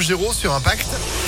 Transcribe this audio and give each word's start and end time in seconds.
Giro 0.00 0.32
sur 0.32 0.52
Impact. 0.52 1.27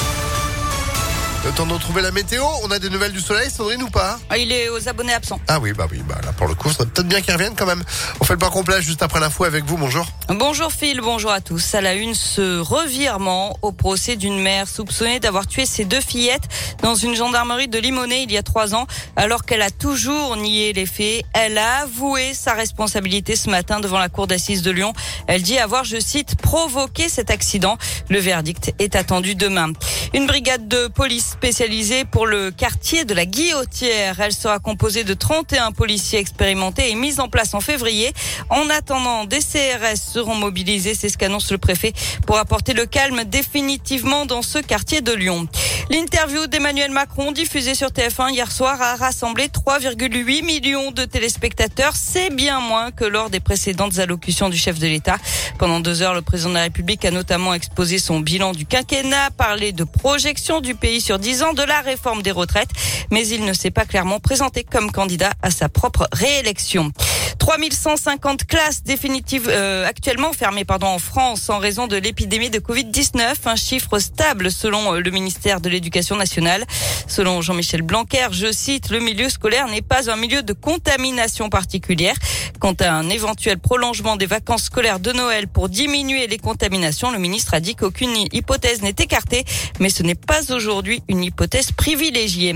Le 1.43 1.53
temps 1.53 1.65
de 1.67 1.73
retrouver 1.73 2.03
la 2.03 2.11
météo. 2.11 2.45
On 2.65 2.71
a 2.71 2.79
des 2.79 2.91
nouvelles 2.91 3.13
du 3.13 3.21
soleil, 3.21 3.51
Sandrine, 3.51 3.83
ou 3.83 3.89
pas 3.89 4.19
Ah, 4.29 4.37
Il 4.37 4.53
est 4.53 4.69
aux 4.69 4.89
abonnés 4.91 5.15
absents. 5.15 5.41
Ah 5.49 5.59
oui, 5.59 5.73
bah 5.73 5.87
oui, 5.91 6.03
bah 6.07 6.21
là 6.23 6.33
pour 6.33 6.47
le 6.47 6.55
coup, 6.55 6.71
ça 6.71 6.85
peut-être 6.85 7.09
bien 7.09 7.23
qu'ils 7.23 7.33
reviennent 7.33 7.55
quand 7.57 7.65
même. 7.65 7.83
On 8.21 8.25
fait 8.25 8.35
le 8.35 8.39
point 8.39 8.51
complet 8.51 8.83
juste 8.83 9.03
après 9.03 9.21
l'info 9.21 9.45
avec 9.45 9.65
vous. 9.65 9.79
Bonjour. 9.79 10.07
Bonjour 10.29 10.71
Phil, 10.71 11.01
bonjour 11.01 11.31
à 11.31 11.41
tous. 11.41 11.75
À 11.75 11.81
la 11.81 11.95
une, 11.95 12.15
ce 12.15 12.61
revirement 12.61 13.57
au 13.63 13.73
procès 13.73 14.17
d'une 14.17 14.39
mère 14.39 14.69
soupçonnée 14.69 15.19
d'avoir 15.19 15.47
tué 15.47 15.65
ses 15.65 15.87
deux 15.87 16.03
fillettes 16.03 16.47
dans 16.83 16.95
une 16.95 17.15
gendarmerie 17.15 17.69
de 17.69 17.79
Limonest 17.79 18.25
il 18.25 18.33
y 18.33 18.39
a 18.39 18.43
trois 18.43 18.75
ans, 18.75 18.87
alors 19.17 19.45
qu'elle 19.45 19.63
a 19.63 19.71
toujours 19.71 20.37
nié 20.37 20.75
les 20.75 20.87
faits. 20.87 21.25
Elle 21.33 21.57
a 21.57 21.79
avoué 21.83 22.35
sa 22.35 22.53
responsabilité 22.53 23.35
ce 23.35 23.49
matin 23.49 23.81
devant 23.81 23.99
la 23.99 24.11
cour 24.11 24.27
d'assises 24.27 24.61
de 24.63 24.71
Lyon. 24.71 24.93
Elle 25.27 25.43
dit 25.43 25.59
avoir, 25.59 25.85
je 25.85 25.99
cite, 25.99 26.37
provoqué 26.37 27.09
cet 27.09 27.31
accident. 27.31 27.79
Le 28.11 28.19
verdict 28.19 28.75
est 28.79 28.95
attendu 28.95 29.35
demain. 29.35 29.73
Une 30.13 30.27
brigade 30.27 30.69
de 30.69 30.87
police 30.89 31.30
spécialisée 31.31 32.05
pour 32.05 32.27
le 32.27 32.51
quartier 32.51 33.05
de 33.05 33.15
la 33.15 33.25
Guillotière. 33.25 34.21
Elle 34.21 34.33
sera 34.33 34.59
composée 34.59 35.05
de 35.05 35.15
31 35.15 35.73
policiers 35.73 36.19
expérimentés 36.19 36.91
et 36.91 36.95
mise 36.95 37.21
en 37.21 37.29
place 37.29 37.55
en 37.55 37.61
février. 37.61 38.13
En 38.51 38.69
attendant, 38.69 39.25
des 39.25 39.39
CRS 39.39 39.97
seront 39.97 40.35
mobilisés, 40.35 40.95
c'est 40.95 41.09
ce 41.09 41.17
qu'annonce 41.17 41.51
le 41.53 41.59
préfet, 41.59 41.93
pour 42.27 42.39
apporter 42.39 42.75
le 42.75 42.87
calme 42.87 43.25
définitivement 43.25 44.27
dans 44.27 44.43
ce 44.43 44.59
quartier 44.59 45.01
de 45.01 45.13
Lyon. 45.13 45.47
L'interview 45.91 46.47
d'Emmanuel 46.47 46.93
Macron 46.93 47.33
diffusée 47.33 47.75
sur 47.75 47.89
TF1 47.89 48.31
hier 48.31 48.53
soir 48.53 48.81
a 48.81 48.95
rassemblé 48.95 49.49
3,8 49.49 50.45
millions 50.45 50.93
de 50.93 51.05
téléspectateurs. 51.05 51.97
C'est 51.97 52.31
bien 52.31 52.61
moins 52.61 52.93
que 52.93 53.05
lors 53.05 53.29
des 53.29 53.41
précédentes 53.41 53.99
allocutions 53.99 54.51
du 54.51 54.57
chef 54.57 54.79
de 54.79 54.87
l'État. 54.87 55.17
Pendant 55.59 55.81
deux 55.81 56.01
heures, 56.03 56.15
le 56.15 56.23
président 56.23 56.51
de 56.51 56.55
la 56.55 56.63
République 56.63 57.05
a 57.05 57.11
notamment 57.11 57.55
exposé 57.55 57.99
son 57.99 58.21
bilan 58.21 58.53
du 58.53 58.67
quinquennat, 58.67 59.31
parlé 59.37 59.73
de 59.73 59.83
projection 59.83 60.61
du 60.61 60.77
pays 60.77 61.01
sur 61.01 61.19
10 61.19 61.43
ans, 61.43 61.55
de 61.55 61.65
la 61.65 61.81
réforme 61.81 62.23
des 62.23 62.31
retraites, 62.31 62.71
mais 63.11 63.27
il 63.27 63.45
ne 63.45 63.53
s'est 63.53 63.73
pas 63.73 63.85
clairement 63.85 64.21
présenté 64.21 64.63
comme 64.63 64.93
candidat 64.93 65.33
à 65.43 65.51
sa 65.51 65.69
propre 65.69 66.07
réélection. 66.13 66.93
3150 67.41 68.45
classes 68.45 68.83
définitives 68.83 69.49
euh, 69.49 69.87
actuellement 69.87 70.33
fermées 70.35 70.67
pardon 70.67 70.89
en 70.89 70.99
France 70.99 71.49
en 71.49 71.59
raison 71.59 71.87
de 71.87 71.97
l'épidémie 71.97 72.51
de 72.51 72.59
Covid-19, 72.59 73.35
un 73.47 73.57
chiffre 73.57 73.99
stable 73.99 74.51
selon 74.51 74.95
euh, 74.95 75.01
le 75.01 75.11
ministère 75.11 75.63
de 75.63 75.71
l'Éducation 75.71 76.17
nationale. 76.17 76.65
Selon 77.07 77.41
Jean-Michel 77.41 77.81
Blanquer, 77.81 78.27
je 78.31 78.53
cite, 78.53 78.91
le 78.91 79.01
milieu 79.01 79.31
scolaire 79.31 79.69
n'est 79.69 79.81
pas 79.81 80.11
un 80.11 80.17
milieu 80.17 80.43
de 80.43 80.53
contamination 80.53 81.49
particulière. 81.49 82.15
Quant 82.61 82.75
à 82.75 82.93
un 82.93 83.09
éventuel 83.09 83.59
prolongement 83.59 84.17
des 84.17 84.27
vacances 84.27 84.65
scolaires 84.65 85.01
de 85.01 85.13
Noël 85.13 85.49
pour 85.49 85.71
diminuer 85.71 86.27
les 86.27 86.37
contaminations, 86.37 87.11
le 87.11 87.19
ministre 87.19 87.55
a 87.55 87.61
dit 87.61 87.75
qu'aucune 87.75 88.15
hypothèse 88.33 88.83
n'est 88.83 88.91
écartée, 88.91 89.47
mais 89.79 89.89
ce 89.89 90.03
n'est 90.03 90.15
pas 90.15 90.53
aujourd'hui 90.53 91.03
une 91.09 91.25
hypothèse 91.25 91.73
privilégiée. 91.73 92.55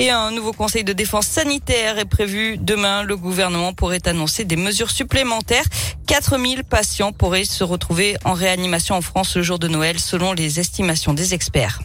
Et 0.00 0.10
un 0.10 0.32
nouveau 0.32 0.52
conseil 0.52 0.82
de 0.82 0.92
défense 0.92 1.28
sanitaire 1.28 2.00
est 2.00 2.04
prévu 2.04 2.58
demain. 2.58 3.04
Le 3.04 3.16
gouvernement 3.16 3.72
pourrait 3.72 4.08
annoncer 4.08 4.44
des 4.44 4.56
mesures 4.56 4.90
supplémentaires. 4.90 5.66
4000 6.08 6.64
patients 6.64 7.12
pourraient 7.12 7.44
se 7.44 7.62
retrouver 7.62 8.16
en 8.24 8.32
réanimation 8.32 8.96
en 8.96 9.02
France 9.02 9.36
le 9.36 9.44
jour 9.44 9.60
de 9.60 9.68
Noël, 9.68 10.00
selon 10.00 10.32
les 10.32 10.58
estimations 10.58 11.14
des 11.14 11.32
experts. 11.32 11.78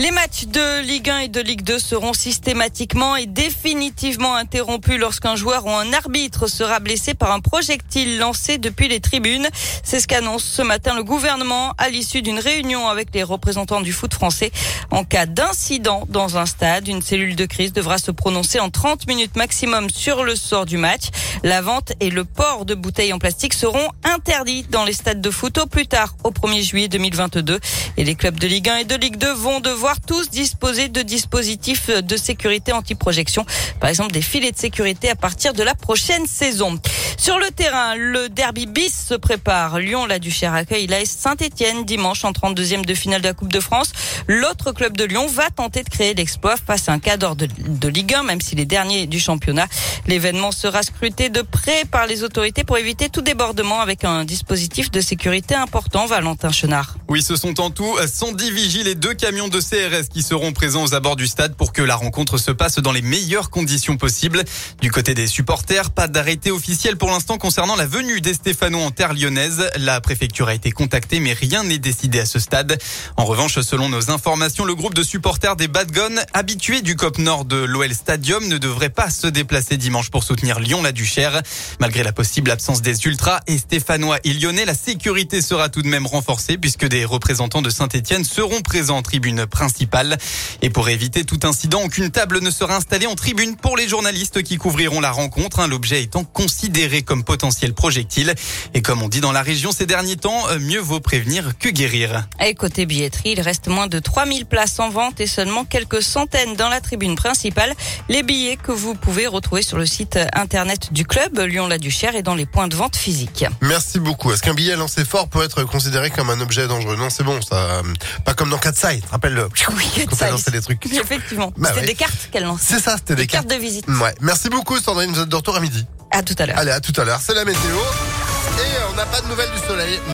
Les 0.00 0.12
matchs 0.12 0.46
de 0.46 0.80
Ligue 0.80 1.10
1 1.10 1.18
et 1.18 1.28
de 1.28 1.42
Ligue 1.42 1.60
2 1.60 1.78
seront 1.78 2.14
systématiquement 2.14 3.16
et 3.16 3.26
définitivement 3.26 4.34
interrompus 4.34 4.98
lorsqu'un 4.98 5.36
joueur 5.36 5.66
ou 5.66 5.70
un 5.72 5.92
arbitre 5.92 6.46
sera 6.46 6.80
blessé 6.80 7.12
par 7.12 7.32
un 7.32 7.40
projectile 7.40 8.16
lancé 8.16 8.56
depuis 8.56 8.88
les 8.88 9.00
tribunes. 9.00 9.46
C'est 9.84 10.00
ce 10.00 10.08
qu'annonce 10.08 10.42
ce 10.42 10.62
matin 10.62 10.94
le 10.96 11.04
gouvernement 11.04 11.74
à 11.76 11.90
l'issue 11.90 12.22
d'une 12.22 12.38
réunion 12.38 12.88
avec 12.88 13.08
les 13.12 13.22
représentants 13.22 13.82
du 13.82 13.92
foot 13.92 14.14
français. 14.14 14.52
En 14.90 15.04
cas 15.04 15.26
d'incident 15.26 16.06
dans 16.08 16.38
un 16.38 16.46
stade, 16.46 16.88
une 16.88 17.02
cellule 17.02 17.36
de 17.36 17.44
crise 17.44 17.74
devra 17.74 17.98
se 17.98 18.10
prononcer 18.10 18.58
en 18.58 18.70
30 18.70 19.06
minutes 19.06 19.36
maximum 19.36 19.90
sur 19.90 20.24
le 20.24 20.34
sort 20.34 20.64
du 20.64 20.78
match. 20.78 21.08
La 21.42 21.60
vente 21.60 21.92
et 22.00 22.08
le 22.08 22.24
port 22.24 22.64
de 22.64 22.74
bouteilles 22.74 23.12
en 23.12 23.18
plastique 23.18 23.52
seront 23.52 23.90
interdits 24.04 24.64
dans 24.70 24.84
les 24.84 24.94
stades 24.94 25.20
de 25.20 25.30
foot 25.30 25.58
au 25.58 25.66
plus 25.66 25.86
tard 25.86 26.14
au 26.24 26.30
1er 26.30 26.62
juillet 26.62 26.88
2022. 26.88 27.60
Et 27.98 28.04
les 28.04 28.14
clubs 28.14 28.40
de 28.40 28.46
Ligue 28.46 28.70
1 28.70 28.76
et 28.78 28.84
de 28.84 28.94
Ligue 28.94 29.18
2 29.18 29.30
vont 29.34 29.60
devoir 29.60 29.89
tous 29.98 30.30
disposer 30.30 30.88
de 30.88 31.02
dispositifs 31.02 31.90
de 31.90 32.16
sécurité 32.16 32.72
anti-projection, 32.72 33.44
par 33.80 33.90
exemple 33.90 34.12
des 34.12 34.22
filets 34.22 34.52
de 34.52 34.58
sécurité 34.58 35.10
à 35.10 35.16
partir 35.16 35.54
de 35.54 35.62
la 35.62 35.74
prochaine 35.74 36.26
saison. 36.26 36.78
Sur 37.20 37.38
le 37.38 37.50
terrain, 37.50 37.96
le 37.96 38.30
derby 38.30 38.64
bis 38.64 39.08
se 39.08 39.12
prépare. 39.12 39.78
Lyon, 39.78 40.06
la 40.06 40.18
Duchère 40.18 40.54
accueille 40.54 40.86
l'AS 40.86 41.04
Saint-Etienne 41.04 41.84
dimanche 41.84 42.24
en 42.24 42.32
32e 42.32 42.86
de 42.86 42.94
finale 42.94 43.20
de 43.20 43.26
la 43.26 43.34
Coupe 43.34 43.52
de 43.52 43.60
France. 43.60 43.92
L'autre 44.26 44.72
club 44.72 44.96
de 44.96 45.04
Lyon 45.04 45.26
va 45.26 45.50
tenter 45.50 45.82
de 45.82 45.90
créer 45.90 46.14
l'exploit 46.14 46.56
face 46.56 46.88
à 46.88 46.92
un 46.92 46.98
cadre 46.98 47.36
de, 47.36 47.46
de 47.58 47.88
Ligue 47.88 48.14
1, 48.14 48.22
même 48.22 48.40
s'il 48.40 48.58
est 48.58 48.64
dernier 48.64 49.06
du 49.06 49.20
championnat. 49.20 49.66
L'événement 50.06 50.50
sera 50.50 50.82
scruté 50.82 51.28
de 51.28 51.42
près 51.42 51.84
par 51.84 52.06
les 52.06 52.24
autorités 52.24 52.64
pour 52.64 52.78
éviter 52.78 53.10
tout 53.10 53.20
débordement 53.20 53.80
avec 53.82 54.04
un 54.04 54.24
dispositif 54.24 54.90
de 54.90 55.02
sécurité 55.02 55.54
important, 55.54 56.06
Valentin 56.06 56.52
Chenard. 56.52 56.96
Oui, 57.08 57.20
ce 57.20 57.36
sont 57.36 57.60
en 57.60 57.68
tout 57.68 57.98
110 58.02 58.50
vigiles 58.50 58.88
et 58.88 58.94
deux 58.94 59.12
camions 59.12 59.48
de 59.48 59.60
CRS 59.60 60.08
qui 60.10 60.22
seront 60.22 60.52
présents 60.52 60.84
aux 60.84 60.94
abords 60.94 61.16
du 61.16 61.26
stade 61.26 61.54
pour 61.54 61.74
que 61.74 61.82
la 61.82 61.96
rencontre 61.96 62.38
se 62.38 62.50
passe 62.50 62.78
dans 62.78 62.92
les 62.92 63.02
meilleures 63.02 63.50
conditions 63.50 63.98
possibles. 63.98 64.42
Du 64.80 64.90
côté 64.90 65.12
des 65.12 65.26
supporters, 65.26 65.90
pas 65.90 66.08
d'arrêté 66.08 66.50
officiel 66.50 66.96
pour 66.96 67.09
l'instant 67.10 67.38
concernant 67.38 67.76
la 67.76 67.86
venue 67.86 68.20
des 68.20 68.34
Stéphano 68.34 68.78
en 68.78 68.90
terre 68.90 69.14
lyonnaise. 69.14 69.70
La 69.76 70.00
préfecture 70.00 70.48
a 70.48 70.54
été 70.54 70.70
contactée, 70.70 71.20
mais 71.20 71.32
rien 71.32 71.64
n'est 71.64 71.78
décidé 71.78 72.20
à 72.20 72.26
ce 72.26 72.38
stade. 72.38 72.78
En 73.16 73.24
revanche, 73.24 73.60
selon 73.60 73.88
nos 73.88 74.10
informations, 74.10 74.64
le 74.64 74.74
groupe 74.74 74.94
de 74.94 75.02
supporters 75.02 75.56
des 75.56 75.68
Bad 75.68 75.90
Guns, 75.90 76.22
habitués 76.32 76.82
du 76.82 76.96
COP 76.96 77.18
Nord 77.18 77.44
de 77.44 77.56
l'OL 77.56 77.92
Stadium, 77.94 78.46
ne 78.48 78.58
devrait 78.58 78.90
pas 78.90 79.10
se 79.10 79.26
déplacer 79.26 79.76
dimanche 79.76 80.10
pour 80.10 80.24
soutenir 80.24 80.60
Lyon-la-Duchère. 80.60 81.42
Malgré 81.80 82.02
la 82.02 82.12
possible 82.12 82.50
absence 82.50 82.82
des 82.82 83.06
ultras 83.06 83.40
et 83.46 83.58
stéphanois 83.58 84.18
et 84.24 84.32
lyonnais, 84.32 84.64
la 84.64 84.74
sécurité 84.74 85.42
sera 85.42 85.68
tout 85.68 85.82
de 85.82 85.88
même 85.88 86.06
renforcée 86.06 86.58
puisque 86.58 86.86
des 86.86 87.04
représentants 87.04 87.62
de 87.62 87.70
Saint-Etienne 87.70 88.24
seront 88.24 88.60
présents 88.60 88.98
en 88.98 89.02
tribune 89.02 89.46
principale. 89.46 90.18
Et 90.62 90.70
pour 90.70 90.88
éviter 90.88 91.24
tout 91.24 91.40
incident, 91.44 91.82
aucune 91.82 92.10
table 92.10 92.40
ne 92.40 92.50
sera 92.50 92.76
installée 92.76 93.06
en 93.06 93.14
tribune 93.14 93.56
pour 93.56 93.76
les 93.76 93.88
journalistes 93.88 94.42
qui 94.42 94.56
couvriront 94.56 95.00
la 95.00 95.10
rencontre, 95.10 95.60
hein, 95.60 95.66
l'objet 95.66 96.02
étant 96.02 96.24
considéré 96.24 96.99
comme 97.02 97.24
potentiel 97.24 97.74
projectile. 97.74 98.34
Et 98.74 98.82
comme 98.82 99.02
on 99.02 99.08
dit 99.08 99.20
dans 99.20 99.32
la 99.32 99.42
région 99.42 99.72
ces 99.72 99.86
derniers 99.86 100.16
temps, 100.16 100.48
euh, 100.48 100.58
mieux 100.58 100.80
vaut 100.80 101.00
prévenir 101.00 101.52
que 101.58 101.68
guérir. 101.68 102.26
Et 102.44 102.54
côté 102.54 102.86
billetterie, 102.86 103.32
il 103.32 103.40
reste 103.40 103.68
moins 103.68 103.86
de 103.86 103.98
3000 103.98 104.46
places 104.46 104.78
en 104.78 104.90
vente 104.90 105.20
et 105.20 105.26
seulement 105.26 105.64
quelques 105.64 106.02
centaines 106.02 106.56
dans 106.56 106.68
la 106.68 106.80
tribune 106.80 107.16
principale. 107.16 107.74
Les 108.08 108.22
billets 108.22 108.56
que 108.56 108.72
vous 108.72 108.94
pouvez 108.94 109.26
retrouver 109.26 109.62
sur 109.62 109.78
le 109.78 109.86
site 109.86 110.18
internet 110.32 110.92
du 110.92 111.04
club 111.04 111.38
Lyon-la-Duchère 111.38 112.16
et 112.16 112.22
dans 112.22 112.34
les 112.34 112.46
points 112.46 112.68
de 112.68 112.76
vente 112.76 112.96
physiques. 112.96 113.44
Merci 113.60 114.00
beaucoup. 114.00 114.32
Est-ce 114.32 114.42
qu'un 114.42 114.54
billet 114.54 114.76
lancé 114.76 115.04
fort 115.04 115.28
peut 115.28 115.42
être 115.42 115.64
considéré 115.64 116.10
comme 116.10 116.30
un 116.30 116.40
objet 116.40 116.66
dangereux? 116.66 116.96
Non, 116.96 117.10
c'est 117.10 117.24
bon, 117.24 117.40
ça. 117.42 117.82
Pas 118.24 118.34
comme 118.34 118.50
dans 118.50 118.58
Katsai, 118.58 119.00
rappelle-le. 119.10 119.48
Oui, 119.70 120.04
lançait 120.30 120.50
des 120.50 120.60
trucs. 120.60 120.84
Effectivement. 120.86 121.52
Bah 121.56 121.68
C'était 121.68 121.80
ouais. 121.80 121.86
des 121.86 121.94
cartes 121.94 122.28
qu'elle 122.30 122.44
lance. 122.44 122.60
C'est 122.62 122.80
ça, 122.80 122.96
c'était 122.96 123.14
des, 123.14 123.22
Des 123.22 123.26
cartes 123.28 123.48
de 123.48 123.54
visite. 123.54 123.86
Ouais. 123.88 124.14
Merci 124.20 124.48
beaucoup, 124.48 124.78
Sandrine. 124.78 125.12
Vous 125.12 125.20
êtes 125.20 125.28
de 125.28 125.36
retour 125.36 125.56
à 125.56 125.60
midi. 125.60 125.86
À 126.10 126.22
tout 126.22 126.34
à 126.38 126.46
l'heure. 126.46 126.58
Allez, 126.58 126.72
à 126.72 126.80
tout 126.80 126.98
à 127.00 127.04
l'heure. 127.04 127.20
C'est 127.20 127.34
la 127.34 127.44
météo. 127.44 127.60
Et 127.60 128.76
euh, 128.76 128.90
on 128.90 128.96
n'a 128.96 129.06
pas 129.06 129.20
de 129.20 129.28
nouvelles 129.28 129.50
du 129.52 129.66
soleil. 129.66 130.00